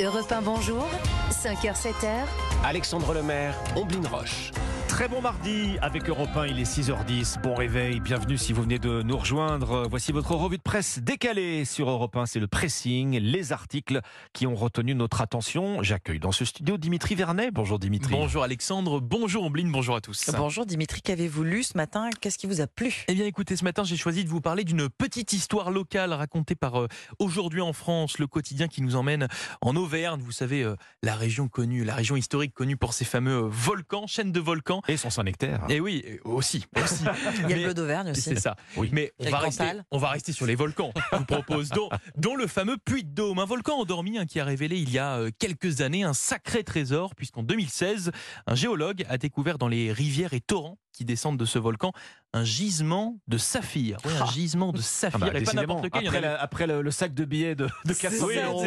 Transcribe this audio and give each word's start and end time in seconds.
Europe 0.00 0.30
1, 0.30 0.42
bonjour. 0.42 0.86
5h, 1.30 1.74
7h. 1.74 2.26
Alexandre 2.64 3.14
Lemaire, 3.14 3.54
Omblin 3.76 4.06
Roche. 4.08 4.52
Très 4.98 5.06
bon 5.06 5.20
mardi 5.20 5.78
avec 5.80 6.08
Europe 6.08 6.30
1, 6.34 6.48
il 6.48 6.58
est 6.58 6.64
6h10. 6.64 7.40
Bon 7.40 7.54
réveil, 7.54 8.00
bienvenue 8.00 8.36
si 8.36 8.52
vous 8.52 8.62
venez 8.62 8.80
de 8.80 9.02
nous 9.02 9.16
rejoindre. 9.16 9.86
Voici 9.88 10.10
votre 10.10 10.32
revue 10.34 10.56
de 10.56 10.62
presse 10.62 10.98
décalée 10.98 11.64
sur 11.64 11.88
Europe 11.88 12.16
1. 12.16 12.26
C'est 12.26 12.40
le 12.40 12.48
pressing, 12.48 13.16
les 13.16 13.52
articles 13.52 14.00
qui 14.32 14.48
ont 14.48 14.56
retenu 14.56 14.96
notre 14.96 15.20
attention. 15.20 15.84
J'accueille 15.84 16.18
dans 16.18 16.32
ce 16.32 16.44
studio 16.44 16.78
Dimitri 16.78 17.14
Vernet. 17.14 17.52
Bonjour 17.52 17.78
Dimitri. 17.78 18.10
Bonjour 18.10 18.42
Alexandre, 18.42 18.98
bonjour 18.98 19.44
Ombline, 19.44 19.70
bonjour 19.70 19.94
à 19.94 20.00
tous. 20.00 20.30
Bonjour 20.36 20.66
Dimitri, 20.66 21.00
qu'avez-vous 21.00 21.44
lu 21.44 21.62
ce 21.62 21.76
matin? 21.76 22.10
Qu'est-ce 22.20 22.36
qui 22.36 22.48
vous 22.48 22.60
a 22.60 22.66
plu? 22.66 23.04
Eh 23.06 23.14
bien 23.14 23.26
écoutez, 23.26 23.54
ce 23.54 23.62
matin 23.62 23.84
j'ai 23.84 23.96
choisi 23.96 24.24
de 24.24 24.28
vous 24.28 24.40
parler 24.40 24.64
d'une 24.64 24.88
petite 24.88 25.32
histoire 25.32 25.70
locale 25.70 26.12
racontée 26.12 26.56
par 26.56 26.80
euh, 26.80 26.88
Aujourd'hui 27.20 27.60
en 27.60 27.72
France, 27.72 28.18
le 28.18 28.26
quotidien 28.26 28.66
qui 28.66 28.82
nous 28.82 28.96
emmène 28.96 29.28
en 29.60 29.76
Auvergne. 29.76 30.20
Vous 30.20 30.32
savez, 30.32 30.64
euh, 30.64 30.74
la 31.04 31.14
région 31.14 31.46
connue, 31.46 31.84
la 31.84 31.94
région 31.94 32.16
historique 32.16 32.52
connue 32.52 32.76
pour 32.76 32.94
ses 32.94 33.04
fameux 33.04 33.44
euh, 33.44 33.48
volcans, 33.48 34.08
chaînes 34.08 34.32
de 34.32 34.40
volcans. 34.40 34.82
Et 34.88 34.96
son 34.96 35.10
Saint-Nectaire. 35.10 35.60
Et 35.68 35.80
oui, 35.80 36.04
aussi, 36.24 36.64
aussi. 36.82 37.04
Il 37.36 37.40
y 37.42 37.44
a 37.44 37.48
Mais- 37.48 37.54
le 37.56 37.62
bleu 37.64 37.74
d'Auvergne 37.74 38.10
aussi. 38.10 38.22
C'est 38.22 38.40
ça. 38.40 38.56
Oui. 38.76 38.88
Mais 38.92 39.12
on 39.18 39.28
va, 39.30 39.38
rester, 39.38 39.64
Cantal. 39.64 39.84
on 39.90 39.98
va 39.98 40.08
rester 40.10 40.32
sur 40.32 40.46
les 40.46 40.54
volcans. 40.54 40.92
Je 41.12 41.18
vous 41.18 41.24
propose, 41.24 41.68
dont, 41.70 41.88
dont 42.16 42.36
le 42.36 42.46
fameux 42.46 42.76
Puy 42.78 43.04
de 43.04 43.10
Dôme, 43.10 43.38
un 43.38 43.44
volcan 43.44 43.78
endormi 43.78 44.18
hein, 44.18 44.26
qui 44.26 44.40
a 44.40 44.44
révélé 44.44 44.78
il 44.78 44.90
y 44.90 44.98
a 44.98 45.16
euh, 45.18 45.30
quelques 45.38 45.82
années 45.82 46.04
un 46.04 46.14
sacré 46.14 46.64
trésor, 46.64 47.14
puisqu'en 47.14 47.42
2016, 47.42 48.12
un 48.46 48.54
géologue 48.54 49.04
a 49.08 49.18
découvert 49.18 49.58
dans 49.58 49.68
les 49.68 49.92
rivières 49.92 50.32
et 50.32 50.40
torrents 50.40 50.78
qui 50.92 51.04
descendent 51.04 51.36
de 51.38 51.44
ce 51.44 51.58
volcan 51.60 51.92
un 52.32 52.44
gisement 52.44 53.18
de 53.28 53.38
saphir. 53.38 53.98
Oui, 54.04 54.12
un 54.20 54.26
gisement 54.26 54.72
de 54.72 54.78
Ah 54.78 54.82
saphir. 54.82 55.18
bah, 55.20 55.28
et 55.28 55.32
pas 55.32 55.38
décidément, 55.40 55.62
n'importe 55.80 55.84
lequel. 55.84 56.06
après, 56.06 56.18
avait- 56.18 56.26
la- 56.26 56.42
après 56.42 56.66
le, 56.66 56.82
le 56.82 56.90
sac 56.90 57.14
de 57.14 57.24
billets 57.24 57.54
de, 57.54 57.68
de 57.84 57.92
400 57.94 58.26
Oui, 58.26 58.34
000 58.34 58.46
euros 58.50 58.62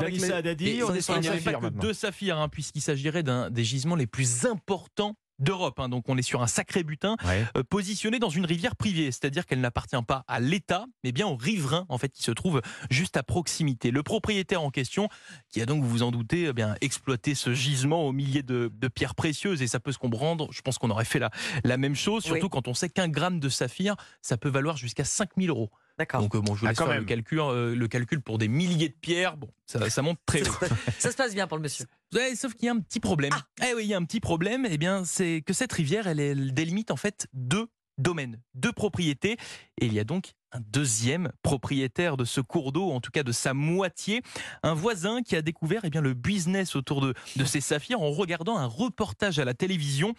d'Anissa 0.00 0.36
les- 0.36 0.42
Dadi, 0.42 0.68
Et 0.68 0.82
on 0.84 0.94
est 0.94 1.00
sur 1.00 1.14
un 1.14 1.20
pas 1.20 1.50
maintenant. 1.60 1.70
deux 1.82 1.92
saphirs, 1.92 2.38
hein, 2.38 2.48
puisqu'il 2.48 2.80
s'agirait 2.82 3.22
d'un 3.22 3.50
des 3.50 3.64
gisements 3.64 3.96
les 3.96 4.06
plus 4.06 4.46
importants 4.46 5.16
d'Europe. 5.42 5.78
hein. 5.80 5.88
Donc 5.88 6.08
on 6.08 6.16
est 6.16 6.22
sur 6.22 6.42
un 6.42 6.46
sacré 6.46 6.82
butin 6.84 7.16
Ouais. 7.24 7.44
euh, 7.56 7.62
positionnée 7.62 8.18
dans 8.18 8.28
une 8.30 8.46
rivière 8.46 8.76
privée, 8.76 9.06
c'est-à-dire 9.12 9.46
qu'elle 9.46 9.60
n'appartient 9.60 9.96
pas 10.06 10.24
à 10.28 10.40
l'État, 10.40 10.86
mais 11.04 11.12
bien 11.12 11.26
aux 11.26 11.36
riverains 11.36 11.84
en 11.88 11.98
fait 11.98 12.08
qui 12.10 12.22
se 12.22 12.30
trouvent 12.30 12.62
juste 12.90 13.16
à 13.16 13.22
proximité. 13.22 13.90
Le 13.90 14.02
propriétaire 14.02 14.62
en 14.62 14.70
question, 14.70 15.08
qui 15.48 15.60
a 15.60 15.66
donc, 15.66 15.82
vous 15.82 15.88
vous 15.88 16.02
en 16.02 16.10
doutez, 16.10 16.44
eh 16.48 16.52
bien 16.52 16.74
exploité 16.80 17.34
ce 17.34 17.52
gisement 17.54 18.06
au 18.06 18.12
millier 18.12 18.42
de, 18.42 18.70
de 18.72 18.88
pierres 18.88 19.14
précieuses 19.14 19.62
et 19.62 19.66
ça 19.66 19.80
peut 19.80 19.92
se 19.92 19.98
comprendre. 19.98 20.48
Je 20.52 20.62
pense 20.62 20.78
qu'on 20.78 20.90
aurait 20.90 21.04
fait 21.04 21.18
la, 21.18 21.30
la 21.64 21.76
même 21.76 21.94
chose, 21.94 22.22
surtout 22.24 22.44
Oui. 22.46 22.50
quand 22.50 22.68
on 22.68 22.74
sait 22.74 22.88
qu'un 22.88 23.08
gramme 23.08 23.40
de 23.40 23.48
saphir, 23.48 23.96
ça 24.22 24.36
peut 24.36 24.48
valoir 24.48 24.76
jusqu'à 24.76 25.04
5000 25.04 25.50
euros. 25.50 25.70
D'accord. 25.98 26.20
Donc 26.22 26.34
euh, 26.34 26.40
bon, 26.40 26.54
je 26.54 26.60
vous 26.60 26.66
Ah, 26.66 26.70
laisse 26.70 26.78
faire 26.78 26.86
le 26.88 26.94
même. 26.94 27.04
calcul, 27.06 27.38
euh, 27.40 27.74
le 27.74 27.88
calcul 27.88 28.20
pour 28.22 28.38
des 28.38 28.48
milliers 28.48 28.88
de 28.88 28.94
pierres. 28.94 29.36
Bon, 29.36 29.48
ça, 29.66 29.90
ça 29.90 30.00
monte 30.02 30.18
très 30.24 30.40
haut. 30.48 30.52
ça 30.98 31.10
se 31.10 31.16
passe 31.16 31.34
bien 31.34 31.46
pour 31.46 31.58
le 31.58 31.62
monsieur. 31.62 31.84
Ouais, 32.14 32.34
sauf 32.36 32.54
qu'il 32.54 32.66
y 32.66 32.68
a 32.68 32.72
un 32.72 32.80
petit 32.80 33.00
problème. 33.00 33.32
Eh 33.62 33.74
oui, 33.74 33.84
il 33.84 33.88
y 33.88 33.94
a 33.94 33.96
un 33.96 34.04
petit 34.04 34.20
problème. 34.20 34.66
Eh 34.70 34.78
bien, 34.78 35.04
c'est 35.04 35.42
que 35.46 35.52
cette 35.52 35.72
rivière, 35.72 36.06
elle, 36.06 36.20
elle 36.20 36.52
délimite 36.54 36.90
en 36.90 36.96
fait 36.96 37.26
deux 37.32 37.68
domaines, 37.98 38.40
deux 38.54 38.72
propriétés. 38.72 39.36
Et 39.80 39.86
il 39.86 39.92
y 39.94 40.00
a 40.00 40.04
donc 40.04 40.32
un 40.54 40.60
deuxième 40.60 41.32
propriétaire 41.42 42.18
de 42.18 42.24
ce 42.26 42.42
cours 42.42 42.72
d'eau, 42.72 42.90
en 42.90 43.00
tout 43.00 43.10
cas 43.10 43.22
de 43.22 43.32
sa 43.32 43.54
moitié, 43.54 44.20
un 44.62 44.74
voisin 44.74 45.22
qui 45.22 45.34
a 45.36 45.40
découvert 45.42 45.82
eh 45.84 45.90
bien, 45.90 46.02
le 46.02 46.12
business 46.12 46.76
autour 46.76 47.00
de, 47.00 47.14
de 47.36 47.44
ces 47.46 47.62
saphirs 47.62 48.00
en 48.02 48.10
regardant 48.10 48.58
un 48.58 48.66
reportage 48.66 49.38
à 49.38 49.46
la 49.46 49.54
télévision 49.54 50.12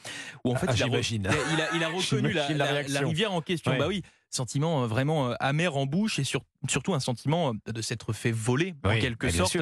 où 0.43 0.51
en 0.51 0.55
fait 0.55 0.67
Ah, 0.69 0.73
il, 0.75 0.81
a, 0.83 0.85
re- 0.85 0.89
j'imagine. 0.89 1.29
il 1.53 1.61
a- 1.61 1.75
il 1.75 1.83
a 1.83 1.87
reconnu 1.89 2.33
la, 2.33 2.47
J'imagine 2.47 2.57
la 2.57 2.65
la- 2.65 2.71
réaction. 2.71 3.01
la 3.01 3.07
rivière 3.07 3.33
en 3.33 3.41
question. 3.41 3.71
Ouais. 3.73 3.77
Bah 3.77 3.87
oui, 3.87 4.01
sentiment 4.35 4.83
euh, 4.83 4.87
vraiment 4.87 5.29
euh, 5.29 5.35
amer 5.39 5.75
en 5.75 5.85
bouche 5.85 6.19
et 6.19 6.23
sur- 6.23 6.43
surtout 6.67 6.93
un 6.93 6.99
sentiment 6.99 7.53
euh, 7.67 7.71
de 7.71 7.81
s'être 7.81 8.13
fait 8.13 8.31
voler 8.31 8.73
en 8.83 8.89
quelque 8.99 9.27
bien 9.27 9.35
sorte. 9.35 9.57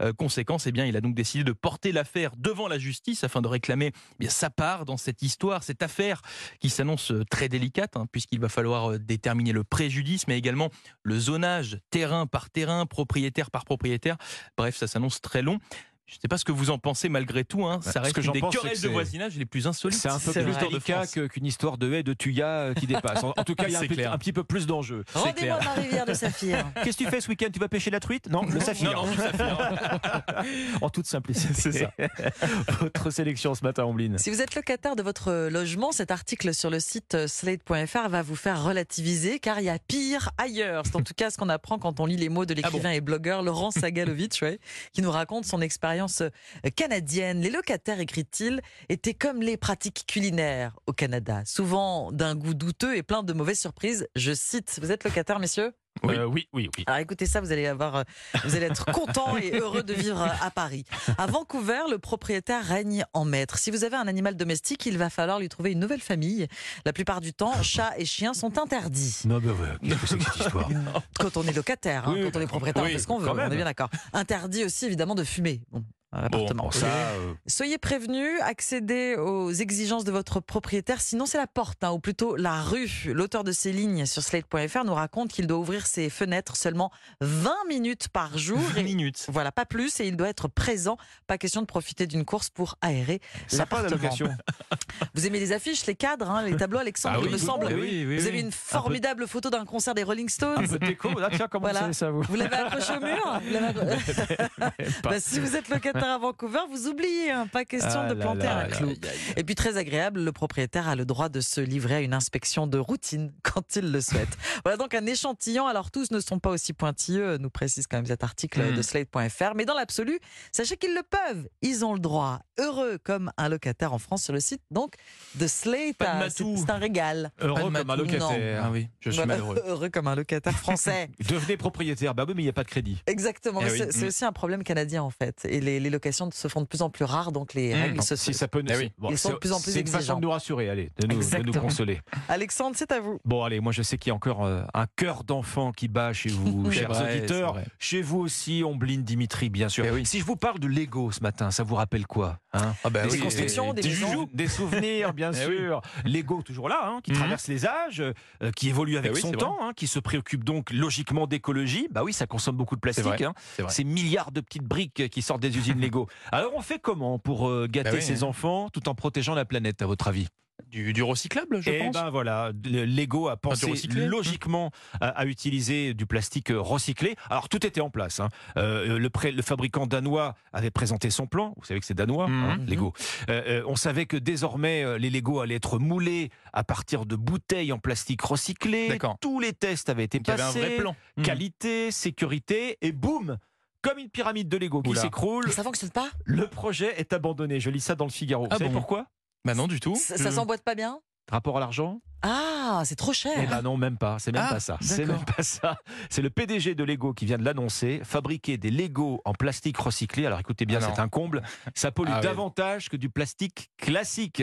Euh, 0.00 0.12
conséquence, 0.12 0.66
eh 0.66 0.72
bien, 0.72 0.86
il 0.86 0.96
a 0.96 1.00
donc 1.00 1.14
décidé 1.14 1.44
de 1.44 1.52
porter 1.52 1.92
l'affaire 1.92 2.32
devant 2.36 2.68
la 2.68 2.78
justice 2.78 3.24
afin 3.24 3.42
de 3.42 3.48
réclamer 3.48 3.92
eh 3.94 4.16
bien, 4.18 4.30
sa 4.30 4.50
part 4.50 4.84
dans 4.84 4.96
cette 4.96 5.22
histoire, 5.22 5.62
cette 5.62 5.82
affaire 5.82 6.22
qui 6.60 6.70
s'annonce 6.70 7.12
très 7.30 7.48
délicate, 7.48 7.96
hein, 7.96 8.06
puisqu'il 8.10 8.40
va 8.40 8.48
falloir 8.48 8.98
déterminer 8.98 9.52
le 9.52 9.64
préjudice, 9.64 10.26
mais 10.28 10.38
également 10.38 10.70
le 11.02 11.18
zonage, 11.18 11.78
terrain 11.90 12.26
par 12.26 12.50
terrain, 12.50 12.86
propriétaire 12.86 13.50
par 13.50 13.64
propriétaire. 13.64 14.16
Bref, 14.56 14.76
ça 14.76 14.86
s'annonce 14.86 15.20
très 15.20 15.42
long. 15.42 15.58
Je 16.06 16.16
ne 16.16 16.20
sais 16.20 16.28
pas 16.28 16.36
ce 16.36 16.44
que 16.44 16.52
vous 16.52 16.68
en 16.68 16.78
pensez 16.78 17.08
malgré 17.08 17.44
tout. 17.44 17.64
Hein. 17.64 17.80
Bah, 17.82 17.90
Ça 17.90 17.92
ce 17.92 17.98
reste 18.00 18.16
que 18.16 18.20
une 18.20 18.32
des 18.32 18.40
pense, 18.40 18.54
querelles 18.54 18.76
que 18.76 18.82
de 18.82 18.88
voisinage 18.88 19.36
les 19.36 19.46
plus 19.46 19.66
insolites. 19.66 19.98
C'est 19.98 20.10
un 20.10 20.18
peu 20.18 20.32
plus 20.32 20.56
délicat 20.58 21.06
qu'une 21.06 21.46
histoire 21.46 21.78
de 21.78 21.90
haie 21.94 22.02
de 22.02 22.12
Tuya 22.12 22.46
euh, 22.46 22.74
qui 22.74 22.86
dépasse. 22.86 23.24
En, 23.24 23.32
en 23.34 23.44
tout 23.44 23.54
cas, 23.54 23.64
il 23.68 23.72
y 23.72 24.04
a 24.04 24.12
un, 24.12 24.18
petit 24.18 24.34
peu 24.34 24.44
plus 24.44 24.66
d'enjeux. 24.66 25.04
Rendez-moi 25.14 25.58
ma 25.64 25.72
rivière 25.72 26.04
de 26.04 26.12
saphir. 26.12 26.66
Qu'est-ce 26.84 26.98
que 26.98 27.04
tu 27.04 27.10
fais 27.10 27.22
ce 27.22 27.28
week-end? 27.30 27.48
Tu 27.50 27.58
vas 27.58 27.68
pêcher 27.68 27.90
la 27.90 28.00
truite? 28.00 28.28
Non, 28.28 28.42
le 28.44 28.60
saphir. 28.60 28.92
Non, 28.92 29.06
non, 29.06 29.12
le 29.12 29.16
saphir. 29.16 30.44
En 30.82 30.90
toute 30.90 31.06
simplicité. 31.06 31.54
C'est 31.54 31.72
ça. 31.72 31.92
Votre 32.80 33.10
sélection 33.10 33.54
ce 33.54 33.64
matin, 33.64 33.84
Ombline. 33.84 34.18
Si 34.18 34.28
vous 34.30 34.42
êtes 34.42 34.54
locataire 34.54 34.96
de 34.96 35.02
votre 35.02 35.48
logement, 35.48 35.90
cet 35.90 36.10
article 36.10 36.52
sur 36.52 36.68
le 36.68 36.80
site 36.80 37.14
euh, 37.14 37.26
slate.fr 37.26 38.08
va 38.08 38.22
vous 38.22 38.36
faire 38.36 38.62
relativiser 38.62 39.38
car 39.38 39.60
il 39.60 39.64
y 39.64 39.70
a 39.70 39.78
pire 39.78 40.30
ailleurs. 40.36 40.82
C'est 40.84 40.96
en 40.96 41.02
tout 41.02 41.14
cas 41.16 41.30
ce 41.30 41.38
qu'on 41.38 41.48
apprend 41.48 41.78
quand 41.78 42.00
on 42.00 42.06
lit 42.06 42.16
les 42.16 42.28
mots 42.28 42.44
de 42.44 42.52
l'écrivain 42.52 42.90
et 42.90 43.00
blogueur 43.00 43.42
Laurent 43.42 43.70
Sagalovitch, 43.70 44.42
ouais, 44.42 44.58
qui 44.92 45.00
nous 45.00 45.10
raconte 45.10 45.46
son 45.46 45.62
expérience 45.62 45.93
euh, 46.00 46.30
canadienne. 46.76 47.40
Les 47.40 47.50
locataires, 47.50 48.00
écrit-il, 48.00 48.60
étaient 48.88 49.14
comme 49.14 49.40
les 49.40 49.56
pratiques 49.56 50.04
culinaires 50.06 50.78
au 50.86 50.92
Canada, 50.92 51.42
souvent 51.44 52.12
d'un 52.12 52.34
goût 52.34 52.54
douteux 52.54 52.96
et 52.96 53.02
plein 53.02 53.22
de 53.22 53.32
mauvaises 53.32 53.60
surprises. 53.60 54.08
Je 54.16 54.32
cite, 54.32 54.78
vous 54.80 54.92
êtes 54.92 55.04
locataire, 55.04 55.38
messieurs? 55.38 55.72
Oui, 56.02 56.16
oui, 56.18 56.48
oui. 56.52 56.70
oui. 56.76 56.84
alors 56.86 56.98
écoutez 56.98 57.24
ça, 57.24 57.40
vous 57.40 57.52
allez 57.52 57.66
avoir, 57.66 57.96
euh, 57.96 58.02
vous 58.44 58.56
allez 58.56 58.66
être 58.66 58.84
content 58.86 59.36
et 59.36 59.52
heureux 59.52 59.82
de 59.82 59.94
vivre 59.94 60.20
à 60.20 60.50
Paris. 60.50 60.84
À 61.18 61.26
Vancouver, 61.26 61.82
le 61.90 61.98
propriétaire 61.98 62.64
règne 62.64 63.04
en 63.12 63.24
maître. 63.24 63.58
Si 63.58 63.70
vous 63.70 63.84
avez 63.84 63.96
un 63.96 64.08
animal 64.08 64.36
domestique, 64.36 64.84
il 64.86 64.98
va 64.98 65.08
falloir 65.08 65.38
lui 65.38 65.48
trouver 65.48 65.72
une 65.72 65.78
nouvelle 65.78 66.00
famille. 66.00 66.48
La 66.84 66.92
plupart 66.92 67.20
du 67.20 67.32
temps, 67.32 67.62
chats 67.62 67.92
et 67.96 68.04
chiens 68.04 68.34
sont 68.34 68.58
interdits. 68.58 69.22
Non, 69.24 69.40
mais 69.40 69.50
ouais, 69.50 69.68
qu'est-ce 69.82 70.00
que 70.00 70.06
c'est 70.06 70.18
que 70.18 70.24
cette 70.24 70.36
histoire 70.36 70.68
Quand 71.18 71.36
on 71.36 71.44
est 71.44 71.52
locataire, 71.52 72.08
hein, 72.08 72.14
Oui, 72.14 72.22
quand 72.24 72.38
on 72.38 72.42
est 72.42 72.46
propriétaire, 72.46 72.82
on 72.82 72.86
fait 72.86 72.98
ce 72.98 73.06
qu'on 73.06 73.18
veut, 73.18 73.30
on 73.30 73.38
est 73.50 73.56
bien 73.56 73.64
d'accord. 73.64 73.90
Interdit 74.12 74.64
aussi 74.64 74.86
évidemment 74.86 75.14
de 75.14 75.24
fumer. 75.24 75.60
Bon, 75.70 75.84
à 76.14 76.22
l'appartement. 76.22 76.64
Bon, 76.64 76.70
ça, 76.70 76.86
euh, 76.86 77.34
Soyez 77.46 77.78
prévenus, 77.78 78.30
accédez 78.42 79.16
aux 79.16 79.50
exigences 79.52 80.04
de 80.04 80.12
votre 80.12 80.40
propriétaire, 80.40 81.00
sinon 81.00 81.26
c'est 81.26 81.38
la 81.38 81.46
porte, 81.46 81.82
hein, 81.84 81.90
ou 81.90 81.98
plutôt 81.98 82.36
la 82.36 82.62
rue. 82.62 82.88
L'auteur 83.12 83.44
de 83.44 83.52
ces 83.52 83.72
lignes 83.72 84.06
sur 84.06 84.22
slate.fr 84.22 84.84
nous 84.84 84.94
raconte 84.94 85.30
qu'il 85.32 85.46
doit 85.46 85.58
ouvrir 85.58 85.86
ses 85.86 86.08
fenêtres 86.10 86.56
seulement 86.56 86.90
20 87.20 87.52
minutes 87.68 88.08
par 88.08 88.38
jour. 88.38 88.58
20 88.58 88.80
et- 88.80 88.82
minutes. 88.84 89.26
Voilà, 89.28 89.52
pas 89.52 89.64
plus, 89.66 90.00
et 90.00 90.06
il 90.06 90.16
doit 90.16 90.28
être 90.28 90.48
présent. 90.48 90.96
Pas 91.26 91.38
question 91.38 91.60
de 91.60 91.66
profiter 91.66 92.06
d'une 92.06 92.24
course 92.24 92.50
pour 92.50 92.76
aérer 92.80 93.20
sympa 93.48 93.76
la 93.76 93.82
l'appartement. 93.84 94.02
location. 94.02 94.28
Vous 95.14 95.26
aimez 95.26 95.40
les 95.40 95.52
affiches, 95.52 95.86
les 95.86 95.94
cadres, 95.96 96.30
hein, 96.30 96.44
les 96.44 96.56
tableaux, 96.56 96.78
Alexandre, 96.78 97.18
Ah 97.20 97.24
il 97.26 97.30
me 97.32 97.38
semble. 97.38 97.66
oui, 97.66 97.72
oui, 97.74 98.04
oui, 98.06 98.16
Vous 98.18 98.22
oui. 98.22 98.28
avez 98.28 98.40
une 98.40 98.52
formidable 98.52 99.26
photo 99.26 99.50
d'un 99.50 99.64
concert 99.64 99.94
des 99.94 100.02
Rolling 100.04 100.28
Stones. 100.28 100.58
Un 100.64 100.66
peu 100.66 100.78
de 100.78 100.86
déco. 100.86 101.18
Là, 101.18 101.28
tiens, 101.34 101.48
comment 101.50 101.62
Voilà. 101.68 101.86
vous 101.88 101.92
savez 101.92 101.94
ça, 101.94 102.10
vous 102.10 102.22
Vous 102.22 102.36
l'avez 102.36 102.54
accroché 102.56 102.92
au 102.96 103.00
mur? 103.00 103.40
Bah, 105.02 105.20
Si 105.20 105.40
vous 105.40 105.56
êtes 105.56 105.68
locataire 105.68 106.03
à 106.12 106.18
Vancouver, 106.18 106.60
vous 106.70 106.86
oubliez, 106.88 107.30
hein, 107.30 107.46
pas 107.46 107.64
question 107.64 108.00
Ah 108.04 108.08
de 108.08 108.14
planter 108.14 108.44
là 108.44 108.58
un 108.58 108.62
là 108.68 108.76
clou. 108.76 108.92
Et 109.36 109.44
puis 109.44 109.54
très 109.54 109.76
agréable, 109.76 110.20
le 110.22 110.32
propriétaire 110.32 110.88
a 110.88 110.96
le 110.96 111.04
droit 111.04 111.28
de 111.28 111.40
se 111.40 111.60
livrer 111.60 111.96
à 111.96 112.00
une 112.00 112.14
inspection 112.14 112.66
de 112.66 112.78
routine 112.78 113.32
quand 113.42 113.76
il 113.76 113.90
le 113.92 114.00
souhaite. 114.00 114.28
voilà 114.64 114.76
donc 114.76 114.94
un 114.94 115.06
échantillon. 115.06 115.66
Alors 115.66 115.90
tous 115.90 116.10
ne 116.10 116.20
sont 116.20 116.38
pas 116.38 116.50
aussi 116.50 116.72
pointilleux, 116.72 117.38
nous 117.38 117.50
précise 117.50 117.86
quand 117.86 117.96
même 117.98 118.06
cet 118.06 118.22
article 118.24 118.60
Hmm. 118.62 118.76
de 118.76 118.82
slate.fr. 118.82 119.54
Mais 119.54 119.64
dans 119.64 119.74
l'absolu, 119.74 120.18
sachez 120.52 120.76
qu'ils 120.76 120.94
le 120.94 121.02
peuvent. 121.02 121.48
Ils 121.62 121.84
ont 121.84 121.92
le 121.94 121.98
droit. 122.00 122.40
Heureux 122.58 122.98
comme 123.02 123.32
un 123.36 123.48
locataire 123.48 123.92
en 123.92 123.98
France 123.98 124.22
sur 124.24 124.32
le 124.32 124.40
site 124.40 124.62
donc 124.70 124.94
de 125.34 125.46
Slate. 125.46 125.96
Ah. 126.00 126.28
C'est 126.30 126.70
un 126.70 126.76
régal. 126.78 127.32
Heureux 127.40 127.70
comme 127.72 127.90
un 127.90 127.96
locataire. 127.96 128.62
Ah 128.66 128.70
oui, 128.70 128.88
je 129.00 129.10
suis 129.10 129.16
Voilà, 129.16 129.34
malheureux. 129.34 129.62
heureux 129.66 129.88
comme 129.88 130.06
un 130.08 130.14
locataire 130.14 130.56
français. 130.58 131.10
Devenez 131.28 131.56
propriétaire. 131.56 132.14
Bah 132.14 132.24
oui, 132.28 132.34
mais 132.36 132.42
il 132.42 132.46
n'y 132.46 132.50
a 132.50 132.54
pas 132.54 132.62
de 132.64 132.68
crédit. 132.68 133.02
Exactement. 133.06 133.60
Eh 133.62 133.64
mais 133.64 133.70
oui. 133.72 133.78
c'est 133.78 133.92
c'est 133.92 134.04
Mm. 134.04 134.08
aussi 134.08 134.24
un 134.24 134.32
problème 134.32 134.62
canadien 134.62 135.02
en 135.02 135.10
fait. 135.10 135.44
Et 135.44 135.60
les, 135.60 135.80
les 135.80 135.90
locations 135.94 136.28
se 136.32 136.48
font 136.48 136.60
de 136.60 136.66
plus 136.66 136.82
en 136.82 136.90
plus 136.90 137.04
rares, 137.04 137.32
donc 137.32 137.54
les 137.54 137.74
Mm. 137.74 137.80
règles 137.82 138.02
se 138.02 138.16
Si 138.16 138.34
ça 138.34 138.46
peut 138.48 138.60
nous, 138.60 138.68
Eh 138.72 138.76
oui. 138.76 138.92
bon, 138.98 139.10
Ils 139.10 139.18
sont 139.18 139.30
de 139.30 139.34
c'est- 139.34 139.40
plus 139.40 139.52
en 139.52 139.60
plus 139.60 139.72
C'est 139.72 139.80
une 139.80 139.86
façon 139.86 140.16
de 140.16 140.20
nous 140.20 140.30
rassurer, 140.30 140.68
allez, 140.70 140.90
de 141.00 141.06
nous, 141.06 141.20
de 141.20 141.42
nous 141.42 141.52
consoler. 141.60 142.00
Alexandre, 142.28 142.76
c'est 142.78 142.92
à 142.92 143.00
vous. 143.00 143.18
Bon, 143.24 143.42
allez, 143.44 143.60
moi 143.60 143.72
je 143.72 143.82
sais 143.82 143.96
qu'il 143.98 144.10
y 144.10 144.12
a 144.12 144.14
encore 144.14 144.44
euh, 144.44 144.62
un 144.74 144.86
cœur 144.96 145.24
d'enfant 145.24 145.72
qui 145.72 145.88
bat 145.88 146.12
chez 146.12 146.28
vous, 146.30 146.70
chers 146.70 146.88
vrai, 146.92 147.18
auditeurs. 147.18 147.56
Chez 147.78 148.02
vous 148.02 148.18
aussi, 148.20 148.62
Ombline 148.64 149.02
Dimitri, 149.02 149.48
bien 149.50 149.68
sûr. 149.68 149.84
Eh 149.86 149.90
oui. 149.90 150.04
Si 150.06 150.20
je 150.20 150.24
vous 150.24 150.36
parle 150.36 150.58
de 150.58 150.66
Lego 150.66 151.10
ce 151.12 151.20
matin, 151.20 151.50
ça 151.50 151.62
vous 151.62 151.74
rappelle 151.74 152.06
quoi? 152.06 152.38
Hein 152.54 152.74
Ah 152.84 152.90
bah 152.90 153.02
Des 153.06 153.10
oui, 153.12 153.18
constructions, 153.18 153.72
des 153.72 153.82
des 153.82 153.88
maisons. 153.88 154.28
des 154.32 154.48
souvenirs, 154.48 155.12
bien 155.12 155.32
Eh 155.34 155.46
oui. 155.46 155.56
sûr. 155.56 155.80
Lego 156.04 156.42
toujours 156.42 156.68
là, 156.68 156.80
hein, 156.86 157.00
qui 157.02 157.10
Mhm. 157.12 157.18
traverse 157.18 157.48
les 157.48 157.66
âges, 157.66 158.00
euh, 158.00 158.50
qui 158.56 158.68
évolue 158.68 158.96
avec 158.96 159.10
Eh 159.12 159.14
oui, 159.14 159.20
son 159.20 159.32
temps, 159.32 159.56
hein, 159.60 159.72
qui 159.74 159.86
se 159.86 159.98
préoccupe 159.98 160.44
donc 160.44 160.70
logiquement 160.70 161.26
d'écologie. 161.26 161.88
Bah 161.90 162.02
oui, 162.04 162.12
ça 162.12 162.26
consomme 162.26 162.56
beaucoup 162.56 162.76
de 162.76 162.80
plastique. 162.80 163.24
Ces 163.68 163.84
milliards 163.84 164.30
de 164.32 164.40
petites 164.40 164.64
briques 164.64 165.08
qui 165.10 165.22
sortent 165.22 165.40
des 165.42 165.56
usines 165.56 165.80
Lego. 165.80 166.08
Alors 166.32 166.52
on 166.54 166.60
fait 166.62 166.78
comment 166.78 167.18
pour 167.18 167.48
euh, 167.48 167.66
gâter 167.70 167.90
oui, 167.94 168.02
ses 168.02 168.22
enfants 168.22 168.68
tout 168.70 168.88
en 168.88 168.94
protégeant 168.94 169.34
la 169.34 169.44
planète, 169.44 169.82
à 169.82 169.86
votre 169.86 170.08
avis? 170.08 170.28
Du, 170.70 170.92
du 170.92 171.02
recyclable, 171.02 171.60
je 171.62 171.70
Et 171.70 171.78
pense. 171.78 171.92
ben 171.94 172.10
voilà, 172.10 172.52
le- 172.64 172.84
Lego 172.84 173.28
a 173.28 173.36
pensé 173.36 173.66
logiquement 173.94 174.70
à, 175.00 175.08
à 175.08 175.24
utiliser 175.26 175.94
du 175.94 176.06
plastique 176.06 176.50
euh, 176.50 176.60
recyclé. 176.60 177.16
Alors 177.30 177.48
tout 177.48 177.64
était 177.66 177.80
en 177.80 177.90
place. 177.90 178.20
hein. 178.20 178.28
Euh, 178.56 178.98
le, 178.98 179.10
pré- 179.10 179.32
le 179.32 179.42
fabricant 179.42 179.86
danois 179.86 180.34
avait 180.52 180.70
présenté 180.70 181.10
son 181.10 181.26
plan. 181.26 181.54
Vous 181.56 181.64
savez 181.64 181.80
que 181.80 181.86
c'est 181.86 181.94
danois, 181.94 182.28
Mhm. 182.28 182.44
hein, 182.44 182.58
Lego. 182.66 182.92
Euh, 183.28 183.42
euh, 183.46 183.62
on 183.66 183.76
savait 183.76 184.06
que 184.06 184.16
désormais 184.16 184.84
euh, 184.84 184.98
les 184.98 185.10
Lego 185.10 185.40
allaient 185.40 185.56
être 185.56 185.78
moulés 185.78 186.30
à 186.52 186.64
partir 186.64 187.04
de 187.06 187.16
bouteilles 187.16 187.72
en 187.72 187.78
plastique 187.78 188.22
recyclé. 188.22 188.88
D'accord. 188.88 189.16
Tous 189.20 189.40
les 189.40 189.52
tests 189.52 189.88
avaient 189.90 190.04
été 190.04 190.18
Donc, 190.18 190.26
il 190.28 190.30
y 190.30 190.32
avait 190.34 190.42
un 190.42 190.46
passés. 190.46 190.60
vrai 190.60 190.76
plan. 190.76 190.96
Mhm. 191.16 191.24
Qualité, 191.24 191.90
sécurité 191.90 192.78
et 192.80 192.92
boum. 192.92 193.38
Comme 193.82 193.98
une 193.98 194.08
pyramide 194.08 194.48
de 194.48 194.56
Lego 194.56 194.80
qui 194.80 194.94
s'écroule, 194.96 195.50
ça 195.52 195.62
fonctionne 195.62 195.90
pas 195.90 196.08
le 196.24 196.46
projet 196.46 196.94
est 196.98 197.12
abandonné. 197.12 197.60
Je 197.60 197.68
lis 197.68 197.80
ça 197.80 197.94
dans 197.94 198.06
le 198.06 198.10
Figaro. 198.10 198.46
Ah 198.50 198.54
Vous 198.54 198.58
savez 198.58 198.70
bon 198.70 198.78
pourquoi? 198.78 199.06
Bah 199.44 199.54
non, 199.54 199.66
du 199.66 199.80
tout. 199.80 199.96
Ça, 199.96 200.16
ça 200.16 200.30
Je- 200.30 200.34
s'emboîte 200.34 200.62
pas 200.62 200.74
bien? 200.74 201.00
Rapport 201.30 201.56
à 201.56 201.60
l'argent? 201.60 202.00
Ah, 202.22 202.82
c'est 202.84 202.96
trop 202.96 203.12
cher. 203.14 203.32
Eh 203.42 203.46
ben 203.46 203.62
non, 203.62 203.76
même 203.76 203.96
pas. 203.98 204.18
C'est 204.18 204.32
même 204.32 204.44
Ah, 204.46 204.54
pas 204.54 204.60
ça. 204.60 204.78
C'est 204.80 205.04
même 205.06 205.24
pas 205.24 205.42
ça. 205.42 205.76
C'est 206.10 206.20
le 206.22 206.30
PDG 206.30 206.74
de 206.74 206.84
Lego 206.84 207.12
qui 207.14 207.24
vient 207.26 207.38
de 207.38 207.44
l'annoncer. 207.44 208.00
Fabriquer 208.04 208.56
des 208.58 208.70
Lego 208.70 209.20
en 209.24 209.32
plastique 209.32 209.76
recyclé. 209.78 210.26
Alors 210.26 210.38
écoutez 210.40 210.64
bien, 210.66 210.80
Ah 210.82 210.92
c'est 210.94 211.00
un 211.00 211.08
comble. 211.08 211.42
Ça 211.74 211.92
pollue 211.92 212.10
Ah 212.12 212.16
ouais. 212.16 212.22
davantage 212.22 212.88
que 212.88 212.96
du 212.96 213.08
plastique 213.10 213.70
classique. 213.78 214.42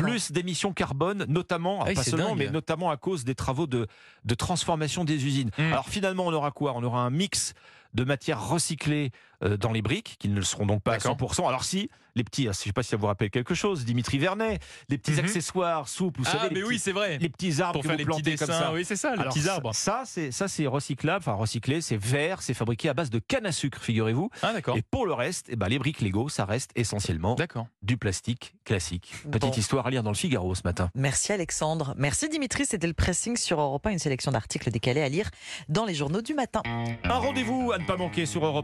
Plus 0.00 0.32
d'émissions 0.32 0.74
carbone, 0.74 1.24
notamment, 1.28 1.82
oui, 1.86 1.94
pas 1.94 2.02
seulement, 2.02 2.28
dingue. 2.30 2.38
mais 2.38 2.50
notamment 2.50 2.90
à 2.90 2.98
cause 2.98 3.24
des 3.24 3.34
travaux 3.34 3.66
de, 3.66 3.86
de 4.24 4.34
transformation 4.34 5.02
des 5.04 5.24
usines. 5.24 5.50
Mm. 5.56 5.72
Alors 5.72 5.88
finalement, 5.88 6.26
on 6.26 6.32
aura 6.34 6.50
quoi? 6.50 6.74
On 6.76 6.82
aura 6.82 7.00
un 7.00 7.08
mix 7.10 7.54
de 7.98 8.04
matières 8.04 8.48
recyclées 8.48 9.10
euh, 9.44 9.56
dans 9.56 9.72
les 9.72 9.82
briques, 9.82 10.16
qui 10.18 10.28
ne 10.28 10.34
le 10.36 10.42
seront 10.42 10.66
donc 10.66 10.82
pas 10.82 10.92
à 10.94 10.98
D'accord. 10.98 11.16
100%. 11.16 11.46
Alors 11.48 11.62
si, 11.64 11.90
les 12.16 12.24
petits, 12.24 12.44
je 12.44 12.48
ne 12.48 12.52
sais 12.52 12.72
pas 12.72 12.82
si 12.82 12.88
ça 12.90 12.96
vous 12.96 13.06
rappelle 13.06 13.30
quelque 13.30 13.54
chose, 13.54 13.84
Dimitri 13.84 14.18
Vernet, 14.18 14.58
les 14.88 14.98
petits 14.98 15.12
Mhm. 15.12 15.20
accessoires 15.20 15.88
souples, 15.88 16.20
vous 16.20 16.26
Ah, 16.28 16.32
savez, 16.38 16.48
mais 16.50 16.56
les, 16.56 16.62
oui, 16.64 16.68
petits, 16.74 16.78
c'est 16.80 16.92
vrai. 16.92 17.18
les 17.18 17.28
petits 17.28 17.60
arbres 17.62 17.74
Pour 17.74 17.82
que 17.82 17.88
faire 17.88 17.94
vous 17.96 17.98
les 17.98 18.04
petits 18.04 18.22
plantez 18.22 18.36
comme 18.36 18.48
ça. 18.48 18.72
Oui, 18.72 18.84
c'est 18.84 18.96
ça, 18.96 19.14
les 19.14 19.20
Alors, 19.20 19.32
petits 19.32 19.48
arbres. 19.48 19.72
Ça, 19.74 20.02
c'est 20.04 20.32
ça, 20.32 20.48
c'est 20.48 20.66
recyclable, 20.66 21.18
enfin 21.22 21.34
recyclé, 21.34 21.80
c'est 21.80 21.96
vert, 21.96 22.42
c'est 22.42 22.54
fabriqué 22.54 22.88
à 22.88 22.94
base 22.94 23.10
de 23.10 23.20
canne 23.20 23.46
à 23.46 23.52
sucre, 23.52 23.80
figurez-vous. 23.80 24.28
Ah, 24.42 24.52
d'accord. 24.52 24.76
Et 24.76 24.82
pour 24.82 25.06
le 25.06 25.12
reste, 25.12 25.46
eh 25.50 25.54
ben, 25.56 25.68
les 25.68 25.78
briques 25.78 26.00
Lego, 26.00 26.28
ça 26.28 26.44
reste 26.44 26.72
essentiellement 26.74 27.34
D'accord. 27.36 27.68
du 27.82 27.96
plastique 27.96 28.54
classique. 28.64 29.12
Petite 29.30 29.50
Bon. 29.52 29.56
histoire 29.56 29.86
à 29.86 29.90
lire 29.90 30.02
dans 30.02 30.10
le 30.10 30.16
Figaro 30.16 30.52
ce 30.56 30.62
matin. 30.64 30.90
Merci 30.96 31.32
Alexandre. 31.32 31.94
Merci 31.96 32.28
Dimitri, 32.28 32.66
c'était 32.66 32.88
le 32.88 32.92
pressing 32.94 33.36
sur 33.36 33.60
Europe 33.60 33.86
1, 33.86 33.90
une 33.90 33.98
sélection 34.00 34.32
d'articles 34.32 34.70
décalés 34.72 35.02
à 35.02 35.08
lire 35.08 35.30
dans 35.68 35.84
les 35.84 35.94
journaux 35.94 36.22
du 36.22 36.34
matin. 36.34 36.62
Un 37.04 37.14
rendez-vous 37.18 37.70
à 37.72 37.78
ne 37.78 37.84
pas 37.88 37.96
manquer 37.96 38.26
sur 38.26 38.44
Europe. 38.44 38.56